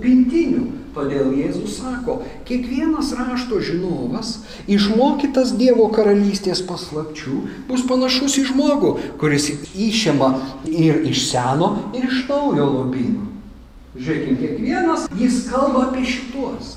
[0.00, 0.70] pintinių.
[0.94, 9.48] Todėl Jėzus sako, kiekvienas rašto žinovas, išmokytas Dievo karalystės paslapčių, bus panašus į žmogų, kuris
[9.74, 10.30] išėma
[10.70, 13.26] ir iš seno, ir iš naujo lobino.
[13.98, 16.76] Žiūrėkime, kiekvienas jis kalba apie šitos.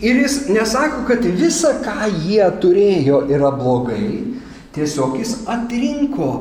[0.00, 4.39] Ir jis nesako, kad visa, ką jie turėjo, yra blogai,
[4.74, 6.32] tiesiog jis atrinko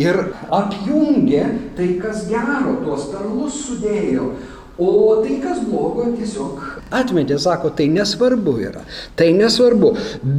[0.00, 0.16] ir
[0.54, 1.44] apjungė
[1.76, 4.32] tai, kas gero, tuos perlus sudėjo,
[4.80, 6.62] O tai, kas blogo, tiesiog
[6.96, 8.80] atmetė, sako, tai nesvarbu yra,
[9.18, 9.90] tai nesvarbu.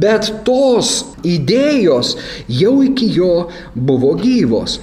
[0.02, 2.16] Bet tos idėjos
[2.50, 4.80] jau iki jo buvo gyvos.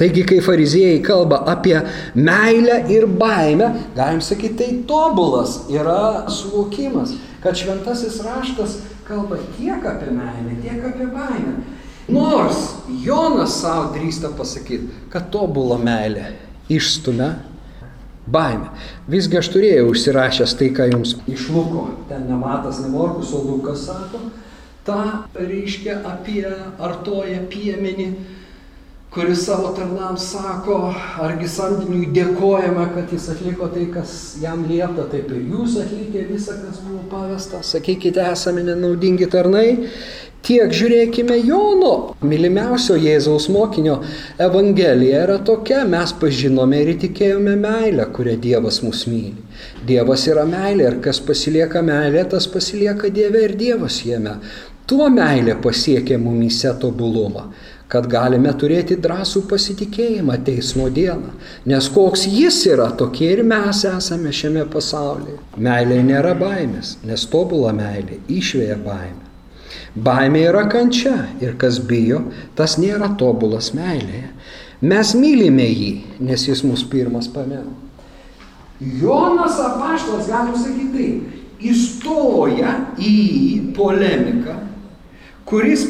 [0.00, 1.76] Taigi, kai fariziejai kalba apie
[2.16, 7.14] meilę ir baimę, galim sakyti, tai tobulas yra suvokimas,
[7.44, 11.54] kad šventasis raštas kalba tiek apie meilę, tiek apie baimę.
[12.12, 12.58] Nors
[13.04, 16.32] Jonas savo drįsta pasakyti, kad tobulą meilę
[16.72, 17.30] išstumia
[18.26, 18.70] baimė.
[19.10, 24.20] Visgi aš turėjau užsirašęs tai, ką jums iš Luko, ten nematas, nemorkus, o Lukas sako,
[24.86, 25.00] tą
[25.38, 26.46] reiškia apie
[26.82, 28.08] artoją piemenį,
[29.14, 30.76] kuris savo tarnams sako,
[31.20, 36.56] argi samdiniui dėkojame, kad jis atliko tai, kas jam liepta, taip ir jūs atlikė visą,
[36.62, 37.60] kas buvo pavesta.
[37.66, 39.66] Sakykite, esame nenaudingi tarnai.
[40.42, 44.00] Tiek žiūrėkime Jono, mylimiausio Jėzaus mokinio
[44.42, 49.36] Evangelija yra tokia, mes pažinome ir įtikėjome meilę, kurią Dievas mus myli.
[49.86, 54.40] Dievas yra meilė ir kas pasilieka meilė, tas pasilieka Dieve ir Dievas jame.
[54.90, 57.46] Tuo meilė pasiekia mumyse tobulumą,
[57.92, 61.34] kad galime turėti drąsų pasitikėjimą teismo dieną.
[61.68, 65.36] Nes koks jis yra, tokie ir mes esame šiame pasaulyje.
[65.60, 69.28] Meilė nėra baimės, nes tobula meilė išvėja baimę.
[69.92, 72.22] Baimė yra kančia ir kas bijo,
[72.56, 74.30] tas nėra tobulas meilėje.
[74.82, 75.92] Mes mylime jį,
[76.24, 77.76] nes jis mus pirmas pamėgo.
[78.80, 83.18] Jonas apaštas, galim sakyti taip, įstoja į
[83.76, 84.56] polemiką,
[85.46, 85.84] kuris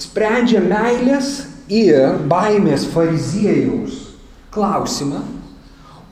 [0.00, 3.98] sprendžia meilės ir baimės fariziejaus
[4.54, 5.22] klausimą,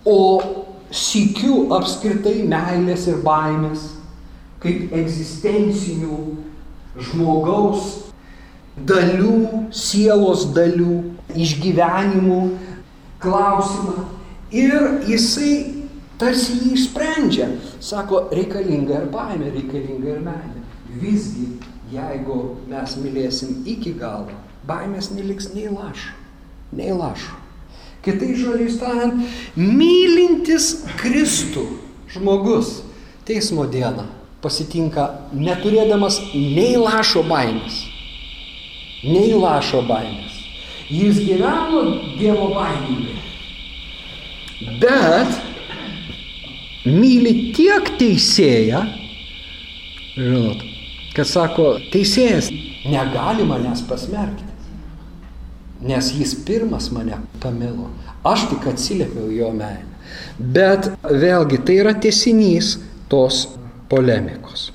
[0.07, 0.19] o
[0.95, 3.89] sikiu apskritai meilės ir baimės
[4.63, 6.19] kaip egzistencinių
[7.09, 8.13] žmogaus
[8.89, 11.03] dalių, sielos dalių,
[11.35, 12.41] išgyvenimų
[13.23, 14.07] klausimą.
[14.55, 15.53] Ir jisai
[16.19, 17.49] tarsi jį išsprendžia.
[17.85, 20.63] Sako, reikalinga ir baimė, reikalinga ir meilė.
[21.03, 21.51] Visgi,
[21.93, 24.35] jeigu mes mylėsim iki galo,
[24.69, 26.15] baimės neliks nei lašo,
[26.73, 27.37] nei lašo.
[28.05, 29.25] Kitai žodžiais tariant,
[29.59, 31.65] mylintis Kristų
[32.15, 32.79] žmogus
[33.29, 34.07] teismo dieną
[34.43, 37.83] pasitinka neturėdamas nei lašo baimės.
[39.03, 40.37] Nei lašo baimės.
[40.89, 41.83] Jis gyveno
[42.19, 43.19] Dievo baimingai.
[44.81, 45.37] Bet
[46.89, 48.81] myli tiek teisėją,
[50.17, 50.65] žinot,
[51.19, 52.53] kad sako, teisėjas
[52.87, 54.47] negali manęs pasmerkti,
[55.89, 57.89] nes jis pirmas mane pamilo,
[58.27, 59.87] aš tik atsiliepiau jo meilę.
[60.39, 62.77] Bet vėlgi tai yra tiesinys
[63.11, 63.47] tos
[63.91, 64.69] polemikos.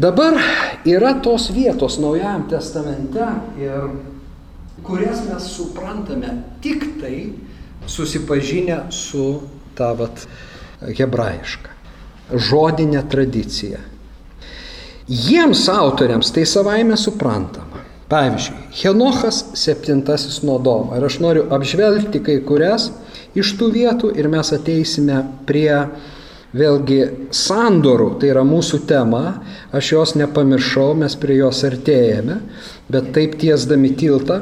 [0.00, 0.38] Dabar
[0.86, 3.26] yra tos vietos Naujajam testamente,
[3.58, 3.90] ir,
[4.86, 7.16] kurias mes suprantame tik tai
[7.90, 9.40] susipažinę su
[9.74, 10.28] ta vat,
[10.80, 11.74] hebrajiška,
[12.30, 13.82] žodinė tradicija.
[15.10, 17.82] Jiems autoriams tai savaime suprantama.
[18.10, 20.96] Pavyzdžiui, Henochas septintasis nuo Domo.
[20.98, 22.88] Ir aš noriu apžvelgti kai kurias
[23.38, 25.74] iš tų vietų ir mes ateisime prie
[26.50, 29.36] Vėlgi sandorų, tai yra mūsų tema,
[29.70, 32.40] aš jos nepamiršau, mes prie jos artėjame,
[32.90, 34.40] bet taip tiesdami tiltą,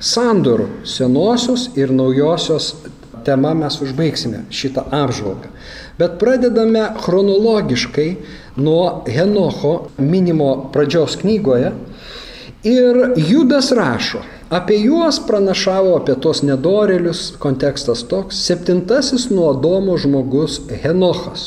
[0.00, 2.70] sandorų senosios ir naujosios
[3.24, 5.52] tema mes užbaigsime šitą apžvalgą.
[5.98, 8.10] Bet pradedame chronologiškai
[8.56, 11.72] nuo Henocho minimo pradžios knygoje
[12.64, 18.38] ir Judas rašo, Apie juos pranašavo apie tos nedorelius kontekstas toks.
[18.46, 21.44] Septintasis nuo Adomo žmogus Henochas.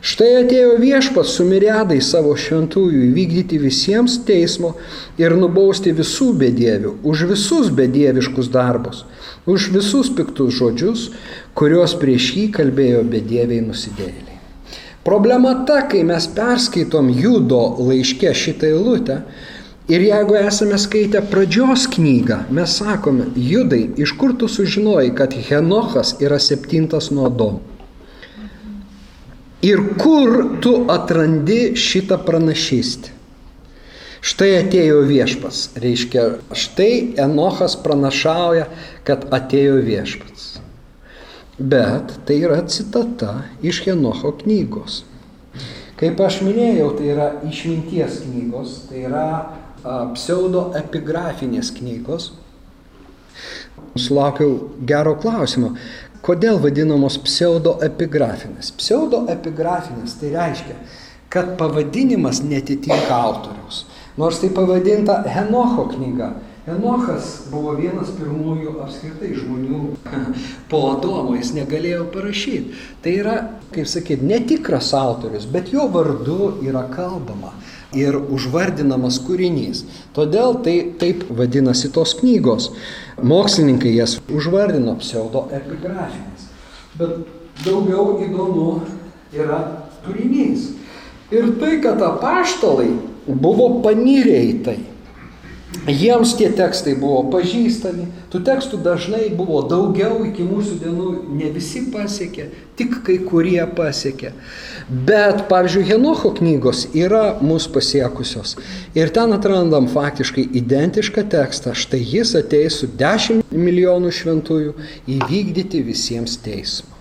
[0.00, 4.70] Štai atėjo viešpas su miriadai savo šventųjų įvykdyti visiems teismo
[5.20, 9.04] ir nubausti visų bedievių, už visus bedieviškus darbus,
[9.48, 11.08] už visus piktus žodžius,
[11.58, 14.36] kuriuos prieš jį kalbėjo bedieviai nusidėliai.
[15.08, 19.22] Problema ta, kai mes perskaitom Judo laiške šitą eilutę,
[19.88, 26.10] Ir jeigu esame skaitę pradžios knygą, mes sakome, judai, iš kur tu sužinojai, kad Henochas
[26.20, 27.62] yra septintas nuo Adomo?
[29.64, 33.16] Ir kur tu atrandi šitą pranašystę?
[34.18, 35.76] Štai atėjo viešpats.
[35.78, 38.66] Reiškia, štai Enochas pranašauja,
[39.06, 40.48] kad atėjo viešpats.
[41.58, 45.04] Bet tai yra citata iš Enocho knygos.
[45.98, 49.28] Kaip aš minėjau, tai yra išminties knygos, tai yra
[50.14, 52.30] pseudoepigrafinės knygos.
[53.98, 55.72] Sulaukiau gero klausimo,
[56.22, 58.70] kodėl vadinamos pseudoepigrafinės.
[58.78, 60.78] Pseudoepigrafinės tai reiškia,
[61.32, 63.84] kad pavadinimas netitinka autoriaus.
[64.18, 66.32] Nors tai pavadinta Henocho knyga.
[66.68, 69.78] Henochas buvo vienas pirmųjų apskritai žmonių
[70.70, 72.76] po Adomo, jis negalėjo parašyti.
[73.04, 73.36] Tai yra,
[73.72, 77.54] kaip sakyti, netikras autorius, bet jo vardu yra kalbama
[77.96, 79.86] ir užvardinamas kūrinys.
[80.16, 82.72] Todėl tai taip vadinasi tos knygos.
[83.24, 86.50] Mokslininkai jas užvardino pseudoepigrafinės.
[86.98, 87.22] Bet
[87.64, 88.82] daugiau įdomu
[89.32, 89.62] yra
[90.04, 90.74] turinys.
[91.32, 92.90] Ir tai, kad apaštalai
[93.28, 94.78] buvo panirę į tai.
[95.88, 101.82] Jiems tie tekstai buvo pažįstami, tų tekstų dažnai buvo daugiau iki mūsų dienų, ne visi
[101.92, 104.32] pasiekė, tik kai kurie pasiekė.
[104.88, 108.54] Bet, pavyzdžiui, Henocho knygos yra mūsų pasiekusios.
[108.96, 111.76] Ir ten atrandam faktiškai identišką tekstą.
[111.76, 114.74] Štai jis ateis su 10 milijonų šventųjų
[115.18, 116.96] įvykdyti visiems teismą.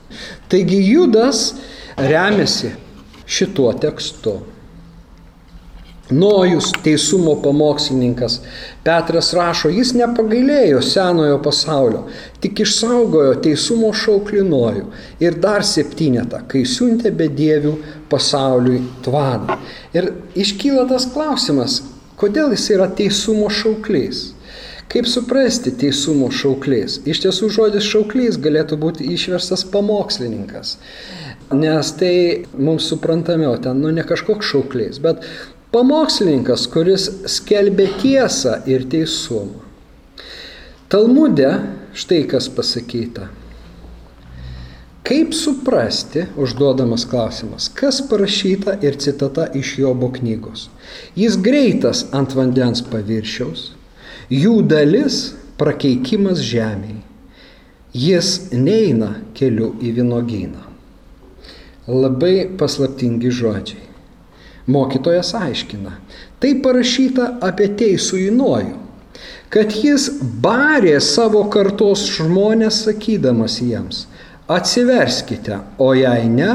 [0.52, 1.54] Taigi Judas
[2.00, 2.76] remiasi
[3.28, 4.42] šituo tekstu.
[6.10, 8.39] Nojus, teisumo pamokslininkas,
[8.84, 12.06] Petras rašo, jis nepagailėjo senojo pasaulio,
[12.39, 14.86] tik išsaugojo teisumo šauklį Nojų
[15.24, 17.74] ir dar septynetą, kai siuntė bedievių
[18.12, 19.60] pasauliui tvaną.
[19.98, 21.82] Ir iškyla tas klausimas,
[22.15, 24.30] kodėl jis yra teisumo šauklys.
[24.88, 27.02] Kaip suprasti teisumo šauklys?
[27.04, 30.78] Iš tiesų žodis šauklys galėtų būti išverstas pamokslininkas.
[31.52, 32.15] Nes tai
[32.56, 35.28] mums suprantamiau, ten nu ne kažkoks šauklys, bet
[35.67, 39.65] Pamokslininkas, kuris skelbė tiesą ir teisumą.
[40.88, 41.49] Talmude
[41.91, 43.25] štai kas pasakyta.
[45.08, 50.69] Kaip suprasti, užduodamas klausimas, kas parašyta ir citata iš Jobo knygos.
[51.19, 53.73] Jis greitas ant vandens paviršiaus,
[54.32, 57.03] jų dalis prakeikimas žemėje.
[57.91, 60.63] Jis neina keliu į vynogyną.
[61.88, 63.87] Labai paslaptingi žodžiai.
[64.67, 65.93] Mokytojas aiškina,
[66.43, 68.75] tai parašyta apie teisų įnojų,
[69.53, 70.10] kad jis
[70.43, 74.06] barė savo kartos žmonės sakydamas jiems,
[74.51, 76.51] atsiverskite, o jei ne,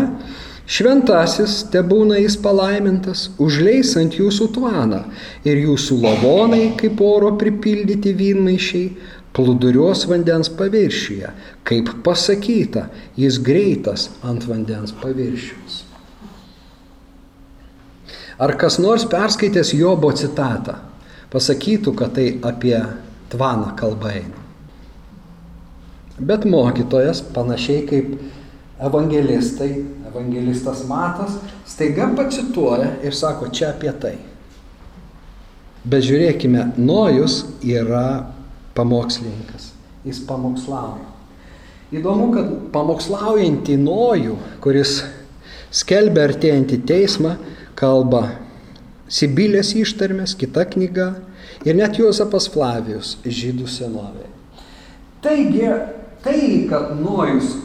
[0.69, 5.03] šventasis, te būna jis palaimintas, užleis ant jūsų tvaną
[5.49, 8.93] ir jūsų lavonai, kaip oro pripildyti vynmaišiai,
[9.33, 11.33] plūduriuos vandens paviršiuje,
[11.65, 15.62] kaip pasakyta, jis greitas ant vandens paviršiaus.
[18.39, 20.79] Ar kas nors perskaitęs Jobo citatą
[21.33, 22.77] pasakytų, kad tai apie
[23.33, 24.41] tvaną kalba eina.
[26.21, 28.13] Bet mokytojas, panašiai kaip
[28.83, 29.71] evangelistai,
[30.11, 34.17] evangelistas Matas, staiga pacituoja ir sako, čia apie tai.
[35.83, 38.29] Bet žiūrėkime, Nojus yra
[38.77, 39.73] pamokslininkas,
[40.07, 41.09] jis pamokslauja.
[41.93, 45.01] Įdomu, kad pamokslaujantį Nojų, kuris
[45.75, 47.35] skelbia artėjantį teismą,
[47.83, 48.29] kalba
[49.13, 51.11] Sibilės ištarmės, kita knyga
[51.69, 54.31] ir net Juozapas Flavijus žydų senovėje.
[55.23, 55.67] Taigi,
[56.25, 56.39] tai,
[56.71, 57.59] kad Nojus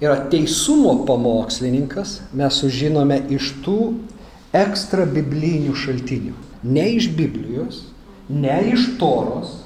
[0.00, 3.76] yra teisumo pamokslininkas, mes sužinome iš tų
[4.56, 6.32] ekstra biblinių šaltinių.
[6.64, 7.82] Ne iš Biblijos,
[8.32, 9.58] ne iš Toros,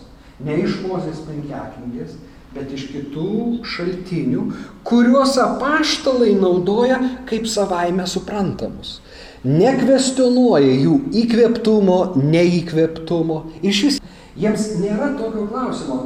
[0.42, 2.18] ne iš Mozės penkiaknygės,
[2.50, 4.48] bet iš kitų šaltinių,
[4.90, 6.98] kuriuos apaštalai naudoja
[7.30, 8.98] kaip savaime suprantamus
[9.44, 13.40] nekvestionuoja jų įkvėptumo, neįkvėptumo.
[13.64, 14.00] Iš vis
[14.40, 16.00] jiems nėra tokio klausimo.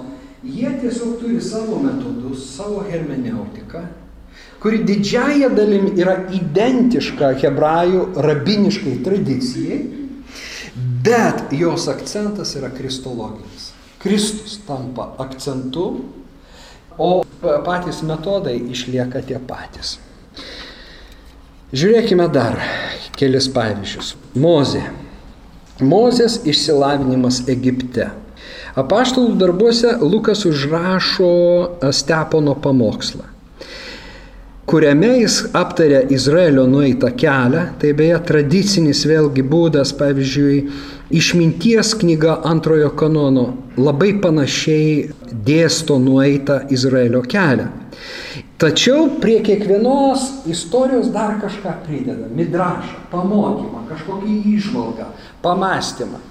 [0.44, 3.80] Jie tiesiog turi savo metodus, savo hermeneutiką,
[4.60, 9.78] kuri didžiaja dalim yra identiška hebrajų rabiniškai tradicijai,
[11.04, 13.70] bet jos akcentas yra kristologinis.
[14.04, 15.86] Kristus tampa akcentu,
[17.00, 19.96] o patys metodai išlieka tie patys.
[21.72, 22.60] Žiūrėkime dar
[23.18, 24.14] kelis pavyzdžius.
[24.38, 24.84] Mozė.
[25.82, 28.10] Mozės išsilavinimas Egipte.
[28.78, 31.30] Apaštalų darbuose Lukas užrašo
[31.94, 33.28] Stepono pamokslą,
[34.66, 40.58] kuriame jis aptarė Izraelio nueitą kelią, tai beje tradicinis vėlgi būdas, pavyzdžiui,
[41.14, 43.46] išminties knyga antrojo kanono
[43.78, 45.12] labai panašiai
[45.46, 47.70] dėsto nueitą Izraelio kelią.
[48.58, 52.28] Tačiau prie kiekvienos istorijos dar kažką prideda.
[52.30, 55.08] Midrašą, pamokymą, kažkokį išvalgą,
[55.42, 56.22] pamastymą.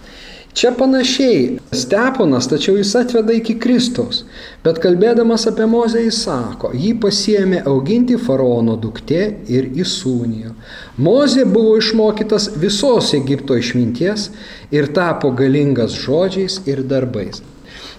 [0.53, 4.21] Čia panašiai Steponas, tačiau jis atveda iki Kristaus,
[4.63, 10.53] bet kalbėdamas apie Mozę jis sako, jį pasiemė auginti faraono duktė ir įsūnijo.
[11.01, 14.29] Mozė buvo išmokytas visos Egipto išminties
[14.71, 17.41] ir tapo galingas žodžiais ir darbais.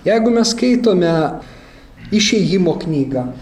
[0.06, 1.10] Jeigu mes skaitome
[2.14, 3.32] išėjimo knygą,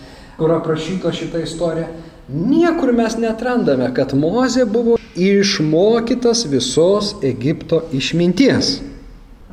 [0.43, 1.87] kur aprašyta šita istorija,
[2.29, 8.81] niekur mes netrandame, kad Mozė buvo išmokytas visos Egipto išminties.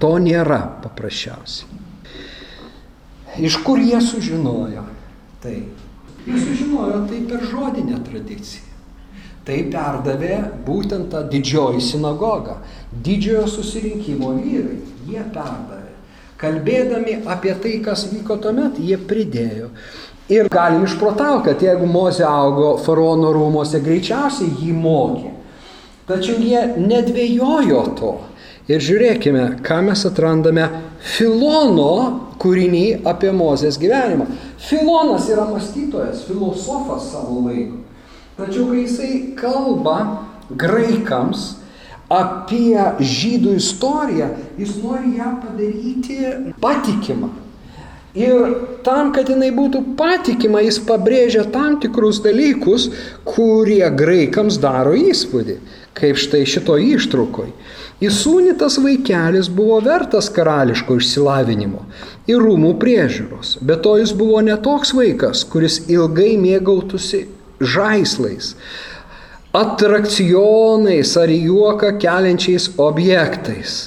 [0.02, 1.78] To nėra paprasčiausiai.
[3.46, 4.88] Iš kur jie sužinojo?
[5.44, 5.54] Tai.
[6.26, 8.66] Jie sužinojo tai per žodinę tradiciją.
[9.46, 12.58] Tai perdavė būtent tą didžioji sinagoga,
[13.06, 14.82] didžiojo susirinkimo vyrai.
[15.06, 15.86] Jie perdavė.
[16.40, 19.74] Kalbėdami apie tai, kas vyko tuomet, jie pridėjo.
[20.30, 25.32] Ir galim išprotauti, kad jeigu Mozė augo faraono rūmose, greičiausiai jį mokė.
[26.10, 28.12] Tačiau jie nedvėjojo to.
[28.70, 30.68] Ir žiūrėkime, ką mes atrandame
[31.02, 31.94] Filono
[32.42, 34.28] kūrinį apie Mozės gyvenimą.
[34.62, 37.82] Filonas yra mąstytojas, filosofas savo laiko.
[38.38, 39.98] Tačiau kai jisai kalba
[40.50, 41.56] graikams
[42.10, 44.30] apie žydų istoriją,
[44.62, 46.20] jis nori ją padaryti
[46.62, 47.34] patikimą.
[48.18, 52.88] Ir tam, kad jinai būtų patikima, jis pabrėžia tam tikrus dalykus,
[53.22, 55.60] kurie graikams daro įspūdį,
[55.94, 57.52] kaip štai šito ištrukoj.
[58.02, 61.84] Įsūnytas vaikelis buvo vertas karališko išsilavinimo
[62.32, 67.28] ir rūmų priežiūros, bet to jis buvo netoks vaikas, kuris ilgai mėgautųsi
[67.62, 68.56] žaislais,
[69.54, 73.80] atrakcionais ar juoką keliančiais objektais,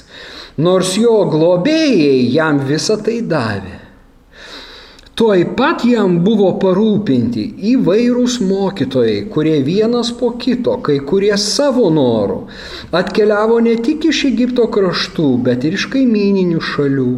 [0.62, 3.82] nors jo globėjai jam visą tai davė.
[5.12, 7.42] Tuoj pat jam buvo parūpinti
[7.74, 12.38] įvairūs mokytojai, kurie vienas po kito, kai kurie savo norų,
[12.96, 17.10] atkeliavo ne tik iš Egipto kraštų, bet ir iš kaimininių šalių.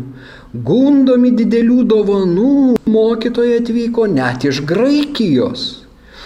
[0.66, 2.50] Gundomi didelių dovanų
[2.96, 5.83] mokytojai atvyko net iš Graikijos.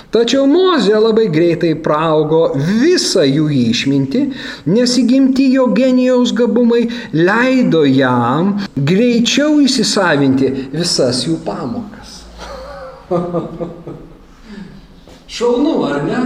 [0.09, 4.23] Tačiau Mozė labai greitai praugo visą jų išmintį,
[4.73, 12.23] nes įgimti jo genijaus gabumai leido jam greičiau įsisavinti visas jų pamokas.
[15.39, 16.23] Šaunu, ar ne?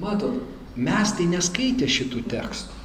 [0.00, 0.36] Matot,
[0.76, 2.76] mes tai neskaitė šitų tekstų.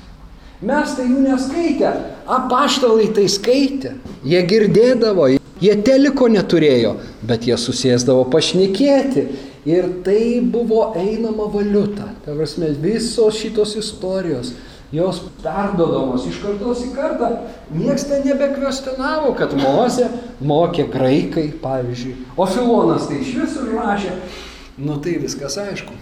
[0.66, 1.89] Mes tai jų neskaitė,
[2.32, 5.28] apaštalai tai skaitė, jie girdėdavo,
[5.59, 6.93] jie teliko neturėjo,
[7.28, 9.26] bet jie susėsdavo pašnekėti
[9.66, 12.11] Ir tai buvo einama valiuta.
[12.26, 14.51] Tai prasme, visos šitos istorijos,
[14.93, 17.32] jos perdodamos iš kartos į kartą.
[17.74, 20.11] Niekas ten nebekvestionavo, kad Mozė
[20.45, 22.13] mokė graikai, pavyzdžiui.
[22.38, 24.13] O Filonas tai iš vis užrašė.
[24.86, 25.97] Nu tai viskas aišku.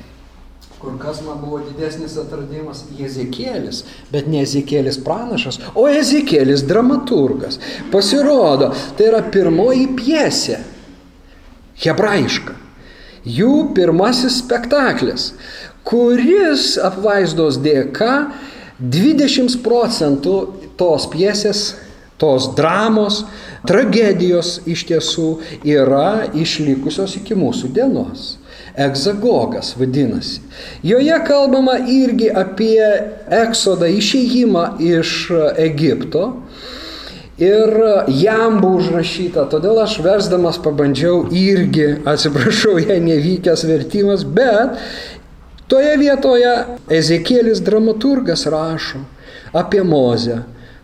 [0.82, 7.61] Kur kas man buvo didesnis atradimas Jezekėlis, bet ne Jezekėlis pranašas, o Jezekėlis dramaturgas.
[7.93, 10.59] Pasirodo, tai yra pirmoji piesė,
[11.86, 12.59] hebrajiška
[13.26, 15.32] jų pirmasis spektaklis,
[15.88, 18.13] kuris apvaizdos dėka
[18.80, 20.38] 20 procentų
[20.80, 21.74] tos piesės,
[22.19, 23.24] tos dramos,
[23.67, 25.28] tragedijos iš tiesų
[25.67, 28.38] yra išlikusios iki mūsų dienos.
[28.74, 30.39] Egzagogas vadinasi.
[30.82, 32.82] Joje kalbama irgi apie
[33.30, 35.11] eksodą, išėjimą iš
[35.61, 36.24] Egipto,
[37.42, 37.72] Ir
[38.14, 44.78] jam buvo užrašyta, todėl aš versdamas pabandžiau irgi, atsiprašau, jei nevykęs vertimas, bet
[45.72, 46.52] toje vietoje
[46.94, 49.02] Ezekėlis dramaturgas rašo
[49.58, 50.44] apie Mozę,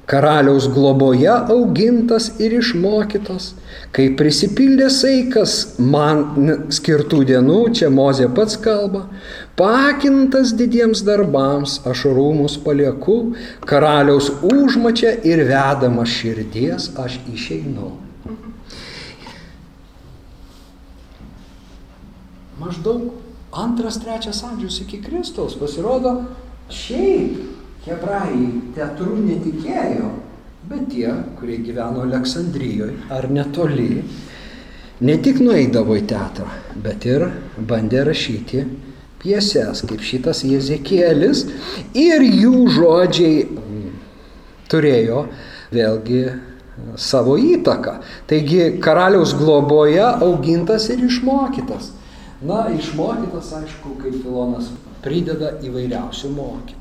[0.10, 3.52] karaliaus globoje augintas ir išmokytas,
[3.94, 6.24] kai prisipildė saikas man
[6.74, 9.04] skirtų dienų, čia Mozė pats kalba,
[9.60, 13.20] pakintas didiems darbams, aš rūmus palieku,
[13.70, 17.94] karaliaus užmačia ir vedama širdies aš išeinu.
[22.60, 23.14] Maždaug
[23.54, 26.18] antras, trečias amžius iki Kristaus pasirodo
[26.74, 27.59] šiaip
[27.90, 30.10] hebrajai teatrų netikėjo,
[30.70, 31.10] bet tie,
[31.40, 34.04] kurie gyveno Aleksandrijoje ar netoli,
[35.02, 36.50] ne tik nueidavo į teatrą,
[36.84, 37.26] bet ir
[37.58, 38.66] bandė rašyti
[39.20, 41.46] pieses, kaip šitas Jezekėlis,
[41.98, 43.48] ir jų žodžiai
[44.72, 45.26] turėjo
[45.74, 46.24] vėlgi
[47.00, 48.00] savo įtaką.
[48.30, 51.94] Taigi karaliaus globoje augintas ir išmokytas.
[52.40, 54.70] Na, išmokytas, aišku, kaip Filonas
[55.04, 56.79] prideda įvairiausių mokytojų.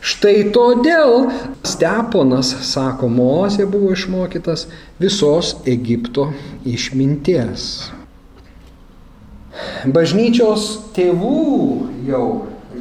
[0.00, 1.30] Štai todėl
[1.66, 4.66] Steponas, sako, Mozė buvo išmokytas
[4.98, 6.30] visos Egipto
[6.66, 7.92] išminties.
[9.86, 10.66] bažnyčios
[10.96, 11.36] tėvų
[12.08, 12.24] jau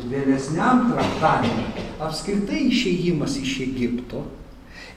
[0.10, 4.24] vėlesniam traktavimui apskritai išėjimas iš Egipto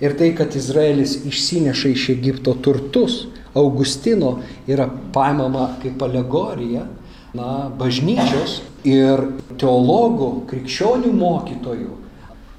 [0.02, 6.86] ir tai, kad Izraelis išsineša iš Egipto turtus, Augustino yra paimama kaip alegorija,
[7.36, 9.26] na, bažnyčios ir
[9.60, 11.98] teologų, krikščionių mokytojų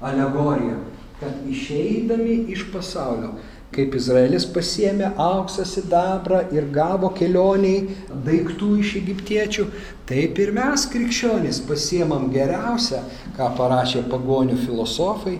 [0.04, 0.78] alegorija,
[1.20, 3.34] kad išeidami iš pasaulio
[3.74, 7.96] kaip Izraelis pasiemė auksą, sidabrą ir gavo kelioniai
[8.26, 9.66] daiktų iš egiptiečių,
[10.08, 13.02] taip ir mes krikščionys pasiemam geriausią,
[13.38, 15.38] ką parašė pagonių filosofai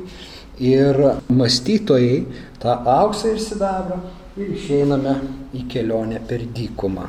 [0.62, 0.98] ir
[1.30, 2.24] mąstytojai,
[2.62, 4.00] tą auksą ir sidabrą
[4.38, 5.18] ir išeiname
[5.54, 7.06] į kelionę per dykumą.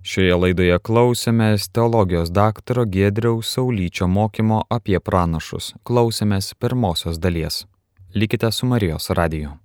[0.00, 5.74] Šioje laidoje klausėmės teologijos daktaro Gedriaus Saulyčio mokymo apie pranašus.
[5.84, 7.66] Klausėmės pirmosios dalies.
[8.16, 9.58] Likite su Marijos radiju.